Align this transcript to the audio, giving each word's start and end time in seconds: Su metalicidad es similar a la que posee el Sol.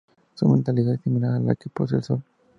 Su 0.33 0.47
metalicidad 0.49 0.95
es 0.95 1.01
similar 1.01 1.35
a 1.35 1.39
la 1.39 1.53
que 1.53 1.69
posee 1.69 1.99
el 1.99 2.03
Sol. 2.03 2.23